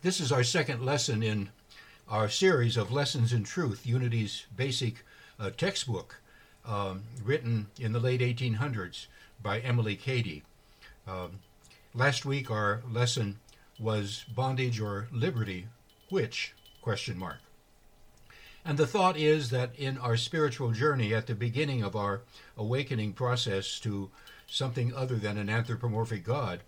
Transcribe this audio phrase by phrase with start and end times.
[0.00, 1.48] This is our second lesson in
[2.08, 5.04] our series of Lessons in Truth, Unity's basic
[5.40, 6.20] uh, textbook,
[6.64, 9.06] um, written in the late 1800s
[9.42, 10.44] by Emilie Cady.
[11.08, 11.40] Um,
[11.94, 13.40] last week, our lesson
[13.76, 15.66] was bondage or liberty,
[16.10, 16.54] which?
[16.80, 17.38] Question mark.
[18.64, 22.20] And the thought is that in our spiritual journey, at the beginning of our
[22.56, 24.12] awakening process to
[24.46, 26.60] something other than an anthropomorphic God,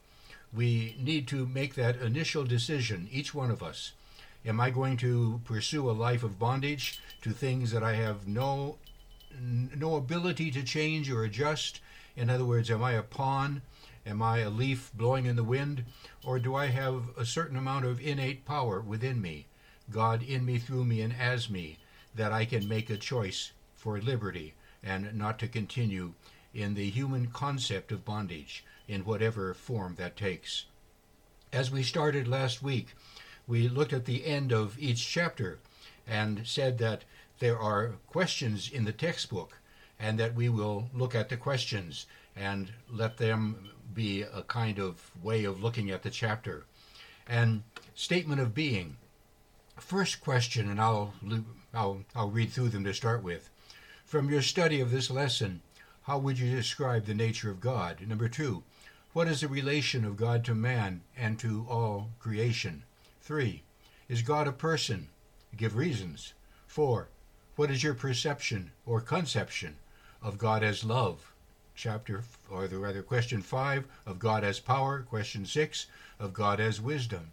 [0.52, 3.92] we need to make that initial decision, each one of us.
[4.45, 8.78] Am I going to pursue a life of bondage to things that I have no
[9.41, 11.80] no ability to change or adjust?
[12.16, 13.62] In other words, am I a pawn?
[14.05, 15.84] Am I a leaf blowing in the wind?
[16.24, 19.46] Or do I have a certain amount of innate power within me,
[19.91, 21.78] God in me, through me, and as me,
[22.14, 26.14] that I can make a choice for liberty and not to continue
[26.52, 28.64] in the human concept of bondage?
[28.90, 30.64] In whatever form that takes.
[31.52, 32.88] As we started last week,
[33.46, 35.60] we looked at the end of each chapter
[36.06, 37.05] and said that
[37.38, 39.58] there are questions in the textbook
[39.98, 45.10] and that we will look at the questions and let them be a kind of
[45.22, 46.64] way of looking at the chapter.
[47.28, 47.62] And
[47.94, 48.97] statement of being.
[49.77, 51.14] First question, and I'll,
[51.72, 53.50] I'll, I'll read through them to start with.
[54.04, 55.62] From your study of this lesson,
[56.02, 58.00] how would you describe the nature of God?
[58.06, 58.64] Number two,
[59.12, 62.84] what is the relation of God to man and to all creation?
[63.22, 63.62] 3.
[64.08, 65.08] Is God a person?
[65.56, 66.33] Give reasons.
[66.69, 67.08] 4.
[67.56, 69.77] What is your perception or conception
[70.22, 71.33] of God as love?
[71.75, 75.03] Chapter, or the rather, question 5 of God as power.
[75.03, 75.86] Question 6
[76.20, 77.33] of God as wisdom.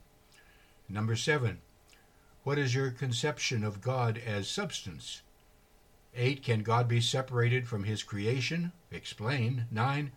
[0.89, 1.59] Number 7.
[2.43, 5.21] What is your conception of God as substance?
[6.15, 6.41] 8.
[6.41, 8.71] Can God be separated from his creation?
[8.89, 9.65] Explain.
[9.69, 10.11] 9.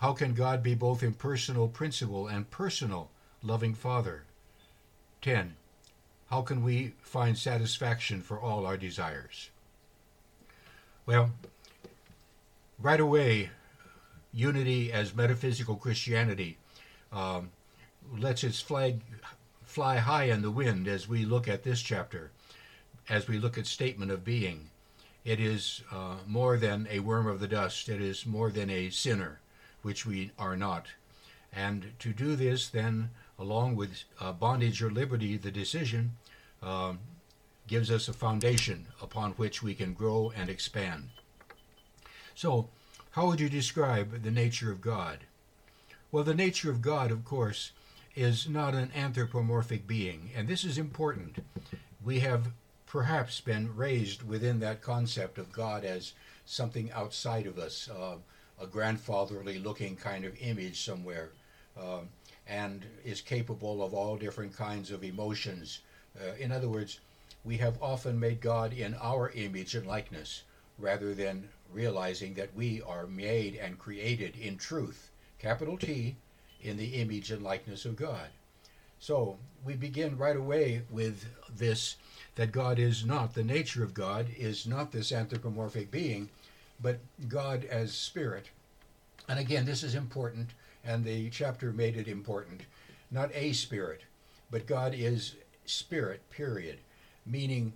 [0.00, 3.10] How can God be both impersonal principle and personal
[3.42, 4.22] loving Father?
[5.20, 5.56] 10.
[6.30, 9.50] How can we find satisfaction for all our desires?
[11.04, 11.32] Well,
[12.78, 13.50] right away,
[14.32, 16.56] unity as metaphysical Christianity
[17.12, 17.50] um,
[18.10, 19.02] lets its flag
[19.62, 22.30] fly high in the wind as we look at this chapter,
[23.10, 24.70] as we look at statement of being.
[25.26, 27.90] It is uh, more than a worm of the dust.
[27.90, 29.40] It is more than a sinner
[29.82, 30.86] which we are not.
[31.52, 36.16] And to do this, then, along with uh, bondage or liberty, the decision
[36.62, 36.94] uh,
[37.66, 41.10] gives us a foundation upon which we can grow and expand.
[42.34, 42.68] So,
[43.12, 45.20] how would you describe the nature of God?
[46.12, 47.72] Well, the nature of God, of course,
[48.14, 51.44] is not an anthropomorphic being, and this is important.
[52.04, 52.52] We have
[52.86, 56.12] perhaps been raised within that concept of God as
[56.44, 58.16] something outside of us, uh,
[58.60, 61.30] a grandfatherly looking kind of image somewhere
[61.80, 62.08] um,
[62.46, 65.80] and is capable of all different kinds of emotions.
[66.20, 67.00] Uh, in other words,
[67.44, 70.42] we have often made God in our image and likeness
[70.78, 76.16] rather than realizing that we are made and created in truth, capital T,
[76.62, 78.28] in the image and likeness of God.
[78.98, 81.24] So we begin right away with
[81.56, 81.96] this
[82.34, 86.28] that God is not, the nature of God is not this anthropomorphic being,
[86.82, 88.50] but God as spirit.
[89.28, 90.50] And again, this is important,
[90.84, 92.62] and the chapter made it important.
[93.10, 94.02] Not a spirit,
[94.50, 95.36] but God is
[95.66, 96.78] spirit, period.
[97.26, 97.72] Meaning,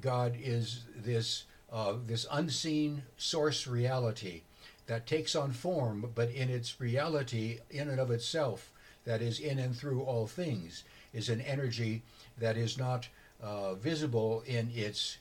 [0.00, 4.42] God is this, uh, this unseen source reality
[4.86, 8.72] that takes on form, but in its reality, in and of itself,
[9.04, 12.02] that is in and through all things, is an energy
[12.38, 13.08] that is not
[13.40, 15.18] uh, visible in its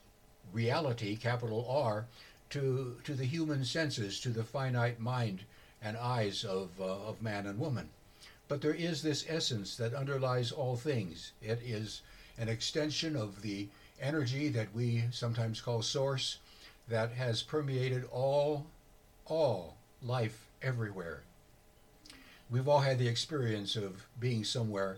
[0.53, 2.05] reality, capital R,
[2.51, 5.43] to, to the human senses, to the finite mind
[5.81, 7.89] and eyes of, uh, of man and woman.
[8.47, 11.31] But there is this essence that underlies all things.
[11.41, 12.01] It is
[12.37, 13.67] an extension of the
[13.99, 16.37] energy that we sometimes call source
[16.87, 18.67] that has permeated all,
[19.25, 21.23] all life everywhere.
[22.49, 24.97] We've all had the experience of being somewhere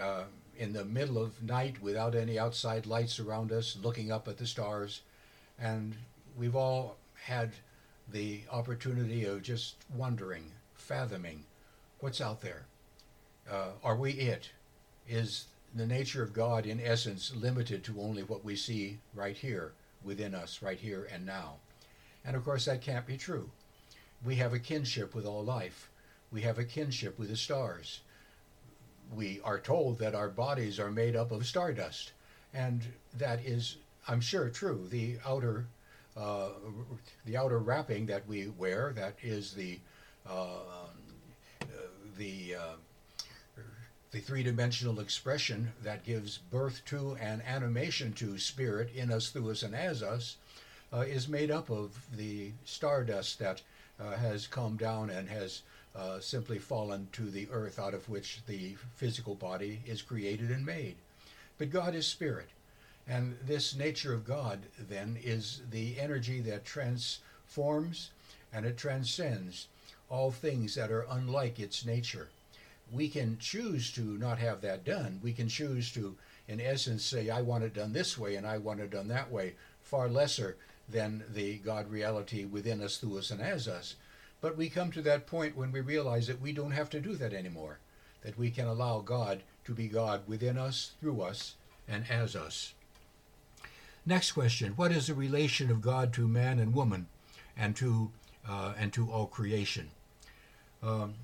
[0.00, 0.24] uh,
[0.58, 4.46] in the middle of night without any outside lights around us, looking up at the
[4.46, 5.02] stars,
[5.58, 5.94] and
[6.36, 7.52] we've all had
[8.12, 10.44] the opportunity of just wondering,
[10.74, 11.44] fathoming
[12.00, 12.66] what's out there.
[13.50, 14.50] Uh, are we it?
[15.08, 19.72] Is the nature of God, in essence, limited to only what we see right here
[20.02, 21.56] within us, right here and now?
[22.24, 23.50] And of course, that can't be true.
[24.24, 25.90] We have a kinship with all life,
[26.30, 28.00] we have a kinship with the stars.
[29.12, 32.12] We are told that our bodies are made up of stardust,
[32.54, 32.86] and
[33.18, 34.86] that is, I'm sure, true.
[34.88, 35.66] The outer
[36.16, 36.48] uh,
[37.24, 39.78] the outer wrapping that we wear, that is the
[40.28, 40.88] uh,
[42.18, 43.62] the uh,
[44.10, 49.50] the three dimensional expression that gives birth to and animation to spirit in us, through
[49.50, 50.36] us, and as us,
[50.92, 53.62] uh, is made up of the stardust that
[54.18, 55.62] has come down and has
[55.94, 60.64] uh, simply fallen to the earth out of which the physical body is created and
[60.64, 60.96] made.
[61.58, 62.48] But God is spirit.
[63.06, 68.10] And this nature of God, then, is the energy that transforms
[68.52, 69.68] and it transcends
[70.08, 72.28] all things that are unlike its nature.
[72.92, 75.20] We can choose to not have that done.
[75.22, 76.16] We can choose to,
[76.48, 79.30] in essence, say, I want it done this way and I want it done that
[79.30, 80.56] way, far lesser
[80.88, 83.94] than the God reality within us, through us, and as us.
[84.40, 87.14] But we come to that point when we realize that we don't have to do
[87.16, 87.78] that anymore,
[88.22, 91.54] that we can allow God to be God within us, through us,
[91.86, 92.74] and as us.
[94.10, 97.06] Next question What is the relation of God to man and woman
[97.56, 98.10] and to,
[98.44, 99.88] uh, and to all creation?
[100.82, 101.14] Um,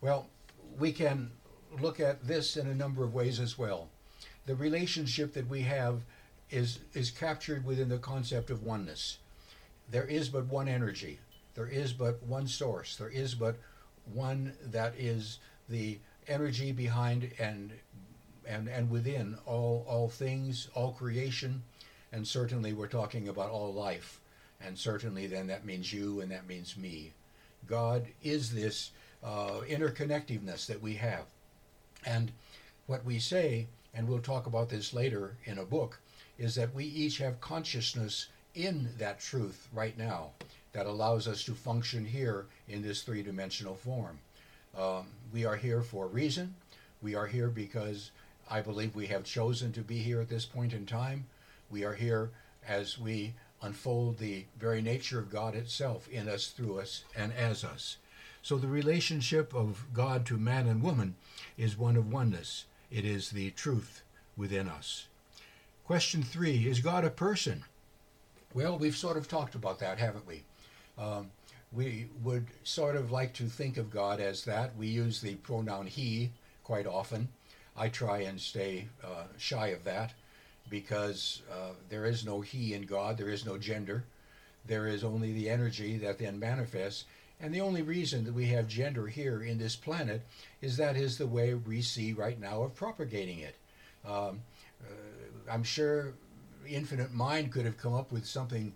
[0.00, 0.26] well,
[0.78, 1.30] we can
[1.78, 3.90] look at this in a number of ways as well.
[4.46, 6.00] The relationship that we have
[6.48, 9.18] is, is captured within the concept of oneness.
[9.90, 11.18] There is but one energy,
[11.56, 13.56] there is but one source, there is but
[14.14, 17.70] one that is the energy behind and
[18.46, 21.62] and, and within all, all things, all creation,
[22.12, 24.20] and certainly we're talking about all life.
[24.60, 27.12] And certainly then that means you and that means me.
[27.66, 28.90] God is this
[29.22, 31.24] uh, interconnectiveness that we have.
[32.04, 32.32] And
[32.86, 36.00] what we say, and we'll talk about this later in a book,
[36.38, 40.30] is that we each have consciousness in that truth right now
[40.72, 44.18] that allows us to function here in this three dimensional form.
[44.76, 46.54] Um, we are here for a reason.
[47.02, 48.10] We are here because
[48.50, 51.26] I believe we have chosen to be here at this point in time.
[51.70, 52.30] We are here
[52.66, 57.64] as we unfold the very nature of God itself in us, through us, and as
[57.64, 57.96] us.
[58.42, 61.16] So the relationship of God to man and woman
[61.56, 62.64] is one of oneness.
[62.90, 64.02] It is the truth
[64.36, 65.08] within us.
[65.84, 67.64] Question three Is God a person?
[68.54, 70.44] Well, we've sort of talked about that, haven't we?
[70.96, 71.30] Um,
[71.70, 74.74] we would sort of like to think of God as that.
[74.76, 76.30] We use the pronoun he
[76.64, 77.28] quite often.
[77.76, 80.14] I try and stay uh, shy of that
[80.70, 84.04] because uh, there is no he in God, there is no gender.
[84.66, 87.04] There is only the energy that then manifests.
[87.40, 90.22] And the only reason that we have gender here in this planet
[90.60, 93.56] is that is the way we see right now of propagating it.
[94.04, 94.40] Um,
[94.82, 96.14] uh, I'm sure
[96.68, 98.74] infinite mind could have come up with something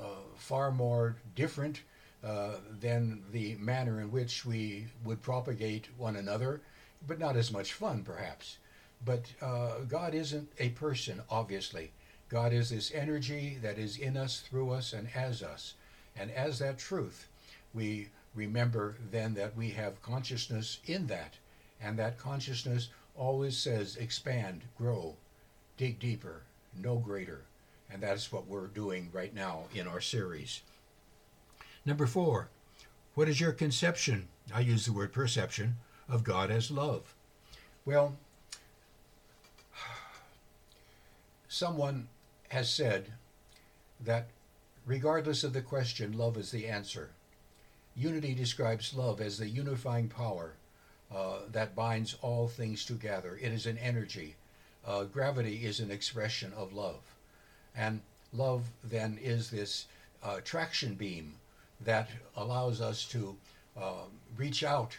[0.00, 0.04] uh,
[0.36, 1.82] far more different
[2.24, 6.60] uh, than the manner in which we would propagate one another,
[7.06, 8.58] but not as much fun, perhaps.
[9.04, 11.92] But uh, God isn't a person, obviously.
[12.28, 15.74] God is this energy that is in us, through us, and as us.
[16.16, 17.28] And as that truth,
[17.74, 21.34] we remember then that we have consciousness in that.
[21.80, 25.16] And that consciousness always says expand, grow,
[25.76, 26.42] dig deeper,
[26.80, 27.42] know greater.
[27.90, 30.62] And that's what we're doing right now in our series.
[31.84, 32.48] Number four,
[33.14, 34.28] what is your conception?
[34.54, 35.76] I use the word perception
[36.08, 37.14] of God as love.
[37.84, 38.16] Well,
[41.52, 42.08] someone
[42.48, 43.12] has said
[44.00, 44.28] that
[44.86, 47.10] regardless of the question, love is the answer.
[47.94, 50.54] Unity describes love as the unifying power
[51.14, 53.38] uh, that binds all things together.
[53.38, 54.34] It is an energy.
[54.86, 57.02] Uh, gravity is an expression of love.
[57.76, 58.00] And
[58.32, 59.86] love then is this
[60.22, 61.34] uh, traction beam
[61.82, 63.36] that allows us to
[63.78, 64.04] uh,
[64.38, 64.96] reach out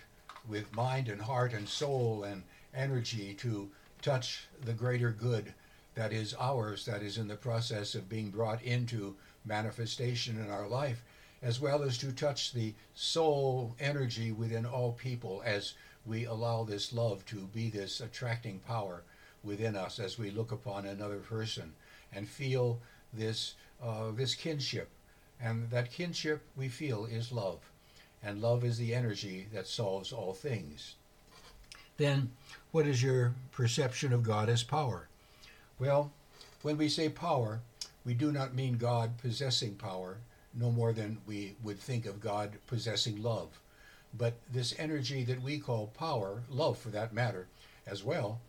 [0.48, 2.44] with mind and heart and soul and
[2.76, 3.72] energy to
[4.04, 5.52] touch the greater good
[5.96, 10.68] that is ours, that is in the process of being brought into manifestation in our
[10.68, 11.04] life,
[11.42, 15.74] as well as to touch the soul energy within all people as
[16.06, 19.04] we allow this love to be this attracting power
[19.44, 21.74] within us as we look upon another person
[22.14, 22.80] and feel
[23.14, 24.90] this uh, this kinship.
[25.42, 27.60] And that kinship we feel is love.
[28.24, 30.96] And love is the energy that solves all things.
[31.98, 32.32] Then
[32.72, 35.10] what is your perception of god as power
[35.84, 36.12] well
[36.62, 37.60] when we say power
[38.06, 40.18] we do not mean god possessing power
[40.54, 43.60] no more than we would think of god possessing love
[44.18, 47.48] but this energy that we call power love for that matter
[47.86, 48.40] as well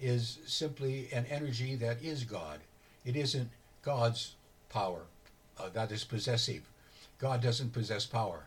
[0.00, 2.60] is simply an energy that is god
[3.04, 3.48] it isn't
[3.82, 4.34] god's
[4.68, 5.02] power
[5.58, 6.62] uh, that is possessive.
[7.18, 8.46] God doesn't possess power.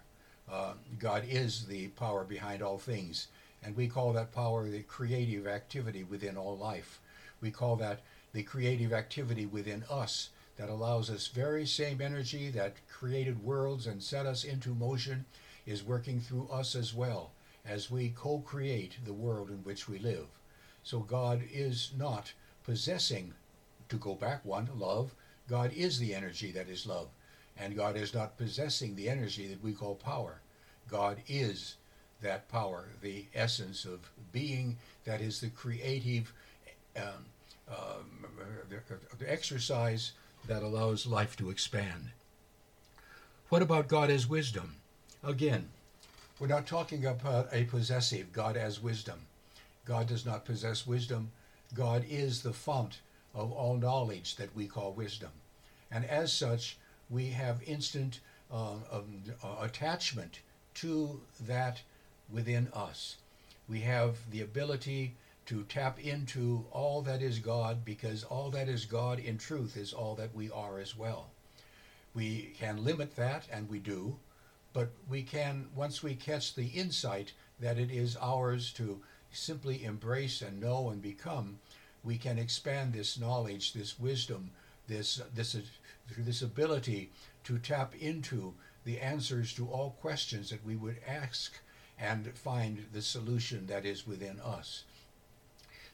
[0.51, 3.27] Uh, God is the power behind all things.
[3.63, 6.99] And we call that power the creative activity within all life.
[7.41, 8.01] We call that
[8.35, 14.03] the creative activity within us that allows us very same energy that created worlds and
[14.03, 15.23] set us into motion
[15.65, 17.31] is working through us as well.
[17.65, 20.27] as we co create the world in which we live.
[20.83, 23.33] So God is not possessing,
[23.89, 25.15] to go back one, love.
[25.47, 27.07] God is the energy that is love.
[27.57, 30.41] And God is not possessing the energy that we call power.
[30.89, 31.77] God is
[32.21, 36.33] that power, the essence of being that is the creative
[36.97, 37.25] um,
[37.69, 38.25] um,
[38.69, 40.13] the, the exercise
[40.47, 42.09] that allows life to expand.
[43.49, 44.75] What about God as wisdom?
[45.23, 45.69] Again,
[46.39, 49.21] we're not talking about a possessive God as wisdom.
[49.85, 51.31] God does not possess wisdom.
[51.73, 52.99] God is the fount
[53.33, 55.31] of all knowledge that we call wisdom.
[55.91, 56.77] And as such,
[57.09, 58.19] we have instant
[58.51, 60.39] uh, um, uh, attachment
[60.75, 61.81] to that
[62.31, 63.17] within us.
[63.69, 65.13] We have the ability
[65.45, 69.93] to tap into all that is God because all that is God in truth is
[69.93, 71.29] all that we are as well.
[72.13, 74.17] We can limit that, and we do,
[74.73, 80.41] but we can, once we catch the insight that it is ours to simply embrace
[80.41, 81.59] and know and become,
[82.03, 84.51] we can expand this knowledge, this wisdom,
[84.87, 85.57] this, this,
[86.17, 87.11] this ability
[87.43, 91.59] to tap into the answers to all questions that we would ask
[91.99, 94.83] and find the solution that is within us.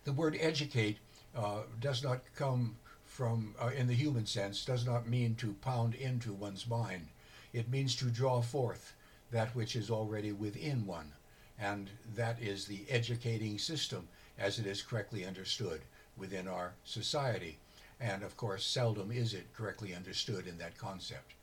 [0.04, 0.98] The word educate
[1.36, 5.94] uh, does not come from, uh, in the human sense, does not mean to pound
[5.94, 7.10] into one's mind.
[7.54, 8.96] It means to draw forth
[9.30, 11.12] that which is already within one.
[11.60, 14.08] And that is the educating system
[14.40, 15.82] as it is correctly understood
[16.18, 17.60] within our society.
[18.00, 21.36] And of course, seldom is it correctly understood in that concept.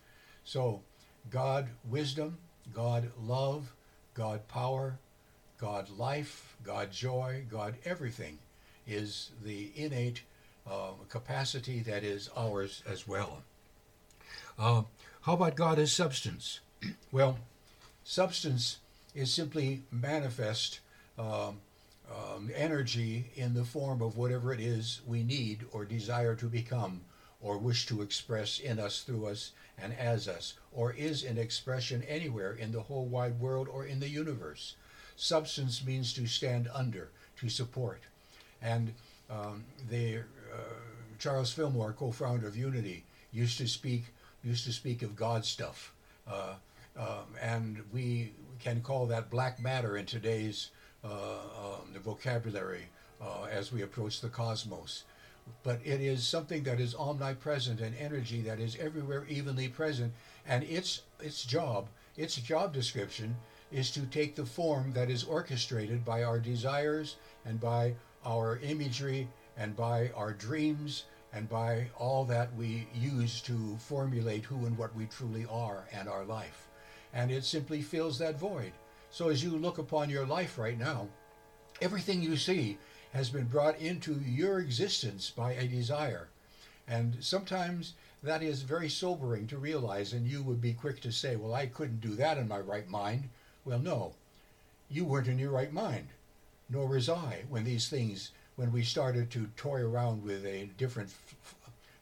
[0.42, 0.82] So,
[1.30, 2.38] God wisdom,
[2.74, 3.72] God love,
[4.14, 4.98] God power,
[5.58, 8.38] God life, God joy, God everything
[8.88, 10.22] is the innate
[10.66, 13.42] uh, capacity that is ours as well.
[14.58, 14.82] Uh,
[15.22, 16.60] how about God as substance?
[17.12, 17.38] well,
[18.02, 18.78] substance
[19.14, 20.80] is simply manifest
[21.18, 21.60] um,
[22.10, 27.02] um, energy in the form of whatever it is we need or desire to become
[27.40, 32.02] or wish to express in us, through us, and as us, or is an expression
[32.02, 34.74] anywhere in the whole wide world or in the universe.
[35.14, 38.02] Substance means to stand under, to support.
[38.62, 38.92] And
[39.30, 40.58] um, the, uh,
[41.18, 44.04] Charles Fillmore, co-founder of Unity, used to speak
[44.44, 45.92] used to speak of God stuff,
[46.30, 46.54] uh,
[46.96, 50.70] um, and we can call that black matter in today's
[51.04, 52.86] uh, um, vocabulary
[53.20, 55.04] uh, as we approach the cosmos.
[55.62, 60.12] But it is something that is omnipresent and energy that is everywhere evenly present,
[60.46, 63.36] and its its job, its job description,
[63.72, 67.94] is to take the form that is orchestrated by our desires and by
[68.28, 74.66] our imagery and by our dreams and by all that we use to formulate who
[74.66, 76.68] and what we truly are and our life.
[77.14, 78.72] And it simply fills that void.
[79.10, 81.08] So as you look upon your life right now,
[81.80, 82.76] everything you see
[83.14, 86.28] has been brought into your existence by a desire.
[86.86, 91.36] And sometimes that is very sobering to realize, and you would be quick to say,
[91.36, 93.30] Well, I couldn't do that in my right mind.
[93.64, 94.12] Well, no,
[94.90, 96.08] you weren't in your right mind
[96.68, 101.10] nor was I when these things when we started to toy around with a different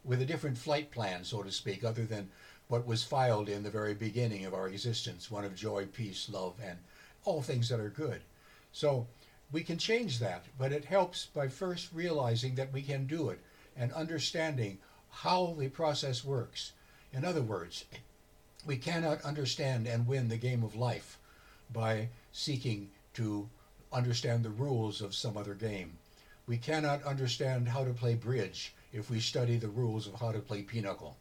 [0.05, 2.31] with a different flight plan, so to speak, other than
[2.69, 6.55] what was filed in the very beginning of our existence, one of joy, peace, love,
[6.65, 6.79] and
[7.25, 8.23] all things that are good.
[8.73, 9.07] So
[9.53, 13.41] we can change that, but it helps by first realizing that we can do it
[13.77, 14.79] and understanding
[15.11, 16.73] how the process works.
[17.13, 17.85] In other words,
[18.65, 21.19] we cannot understand and win the game of life
[21.73, 23.49] by seeking to
[23.93, 25.99] understand the rules of some other game.
[26.47, 30.39] We cannot understand how to play bridge if we study the rules of how to
[30.39, 31.17] play pinochle.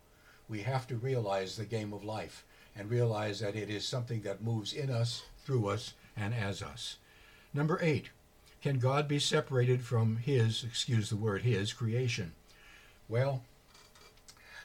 [0.48, 2.46] We have to realize the game of life
[2.76, 6.98] and realize that it is something that moves in us, through us, and as us.
[7.54, 8.10] Number eight,
[8.62, 12.34] can God be separated from His, excuse the word, His creation?
[13.08, 13.44] Well,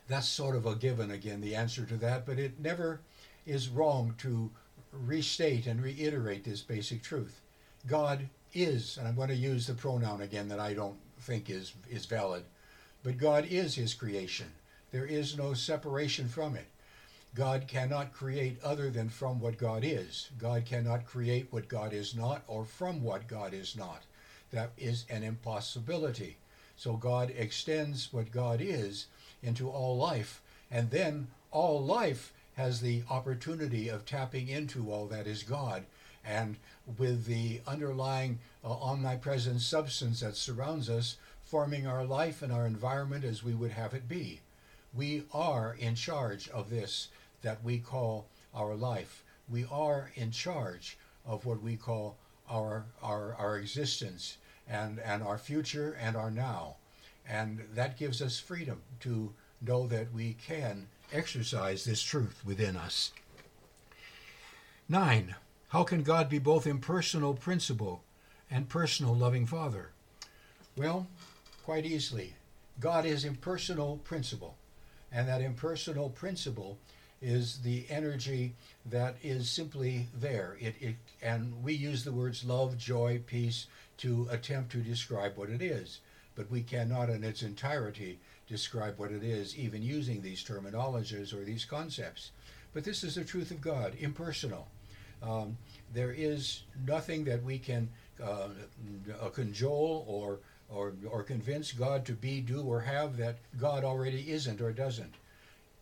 [0.08, 3.00] that's sort of a given again, the answer to that, but it never
[3.46, 4.50] is wrong to
[4.92, 7.40] restate and reiterate this basic truth.
[7.86, 11.72] God is, and I'm going to use the pronoun again that I don't think is,
[11.88, 12.44] is valid,
[13.02, 14.52] but God is his creation.
[14.90, 16.66] There is no separation from it.
[17.34, 20.30] God cannot create other than from what God is.
[20.38, 24.02] God cannot create what God is not or from what God is not.
[24.50, 26.38] That is an impossibility.
[26.76, 29.06] So God extends what God is
[29.42, 35.26] into all life, and then all life has the opportunity of tapping into all that
[35.26, 35.84] is God
[36.24, 36.56] and
[36.98, 43.24] with the underlying uh, omnipresent substance that surrounds us forming our life and our environment
[43.24, 44.40] as we would have it be.
[44.94, 47.08] We are in charge of this
[47.42, 49.24] that we call our life.
[49.48, 52.16] We are in charge of what we call
[52.48, 56.76] our, our, our existence and, and our future and our now.
[57.28, 63.12] And that gives us freedom to know that we can exercise this truth within us.
[64.88, 65.34] Nine,
[65.70, 68.02] how can God be both impersonal principle
[68.50, 69.90] and personal loving Father?
[70.76, 71.06] Well,
[71.64, 72.34] quite easily.
[72.80, 74.56] God is impersonal principle,
[75.12, 76.76] and that impersonal principle
[77.22, 78.54] is the energy
[78.86, 80.56] that is simply there.
[80.58, 85.50] It, it, and we use the words love, joy, peace to attempt to describe what
[85.50, 86.00] it is,
[86.34, 91.44] but we cannot in its entirety describe what it is, even using these terminologies or
[91.44, 92.32] these concepts.
[92.72, 94.66] But this is the truth of God, impersonal.
[95.22, 95.56] Um,
[95.92, 97.88] there is nothing that we can
[98.22, 98.48] uh,
[99.34, 104.60] cajole or, or, or convince God to be, do, or have that God already isn't
[104.60, 105.14] or doesn't.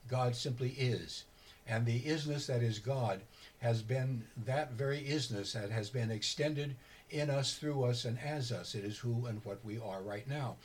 [0.08, 1.24] God simply is.
[1.66, 3.20] And the isness that is God
[3.58, 6.76] has been that very isness that has been extended
[7.10, 8.74] in us, through us, and as us.
[8.74, 10.56] It is who and what we are right now.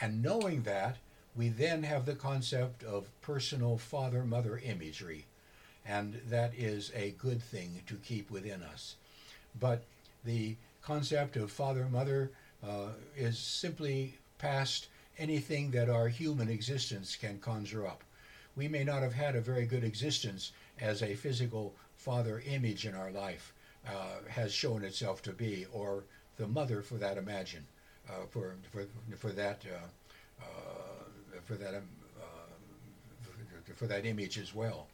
[0.00, 0.98] And knowing that,
[1.36, 5.26] we then have the concept of personal father mother imagery.
[5.90, 8.94] And that is a good thing to keep within us.
[9.58, 9.82] But
[10.24, 12.30] the concept of father mother
[12.62, 14.86] uh, is simply past
[15.18, 18.04] anything that our human existence can conjure up.
[18.54, 22.94] We may not have had a very good existence as a physical father image in
[22.94, 23.52] our life
[23.86, 26.04] uh, has shown itself to be, or
[26.36, 27.66] the mother for that imagine,
[28.08, 31.88] uh, for, for, for that uh, uh, for that um,
[32.20, 34.86] uh, for that image as well.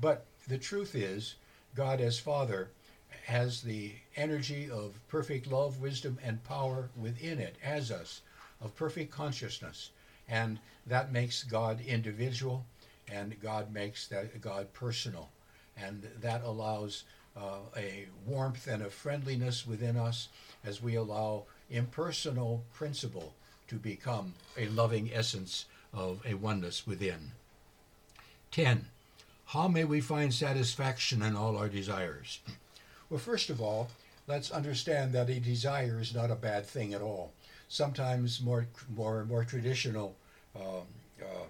[0.00, 1.34] But the truth is,
[1.74, 2.70] God as Father
[3.26, 8.22] has the energy of perfect love, wisdom, and power within it as us,
[8.60, 9.90] of perfect consciousness.
[10.28, 12.64] And that makes God individual,
[13.10, 15.28] and God makes that God personal.
[15.76, 17.04] And that allows
[17.36, 20.28] uh, a warmth and a friendliness within us
[20.64, 23.34] as we allow impersonal principle
[23.68, 27.32] to become a loving essence of a oneness within.
[28.50, 28.86] 10.
[29.52, 32.40] How may we find satisfaction in all our desires?
[33.08, 33.88] Well, first of all,
[34.26, 37.32] let's understand that a desire is not a bad thing at all.
[37.70, 40.14] Sometimes more, more, more traditional
[40.54, 40.84] um,
[41.22, 41.48] um,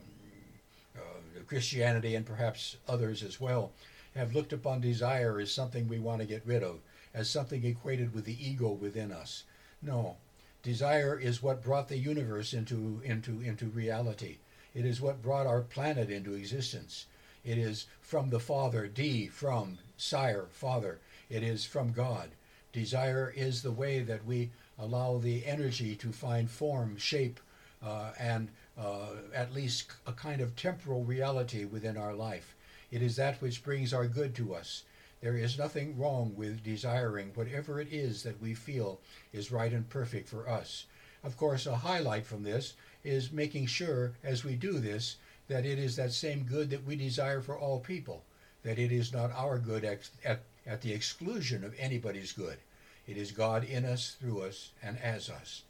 [0.97, 3.73] uh, Christianity and perhaps others as well
[4.15, 6.79] have looked upon desire as something we want to get rid of,
[7.13, 9.43] as something equated with the ego within us.
[9.83, 10.19] No,
[10.63, 14.37] desire is what brought the universe into, into, into reality.
[14.77, 17.07] It is what brought our planet into existence.
[17.49, 20.99] It is from the Father, D, from, sire, Father.
[21.31, 22.29] It is from God.
[22.75, 27.41] Desire is the way that we allow the energy to find form, shape,
[27.83, 32.55] uh, and uh, at least a kind of temporal reality within our life.
[32.91, 34.85] It is that which brings our good to us.
[35.23, 39.01] There is nothing wrong with desiring whatever it is that we feel
[39.33, 40.85] is right and perfect for us.
[41.25, 45.17] Of course, a highlight from this is making sure, as we do this,
[45.49, 48.23] that it is that same good that we desire for all people,
[48.63, 52.59] that it is not our good ex- at, at the exclusion of anybody's good.
[53.07, 55.63] It is God in us, through us, and as us.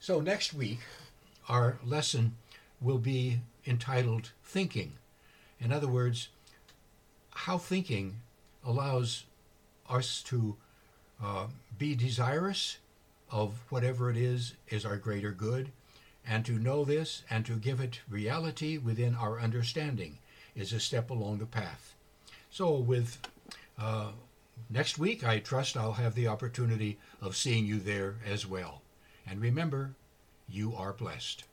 [0.00, 0.80] So, next week,
[1.48, 2.36] our lesson
[2.80, 4.94] will be entitled Thinking.
[5.60, 6.28] In other words,
[7.30, 8.16] how thinking
[8.66, 9.24] allows
[9.88, 10.56] us to
[11.22, 11.46] uh,
[11.78, 12.78] be desirous
[13.30, 15.70] of whatever it is is our greater good,
[16.26, 20.18] and to know this and to give it reality within our understanding
[20.54, 21.94] is a step along the path.
[22.50, 23.18] So, with
[23.78, 24.12] uh,
[24.70, 28.82] next week, I trust I'll have the opportunity of seeing you there as well.
[29.26, 29.94] And remember,
[30.48, 31.44] you are blessed.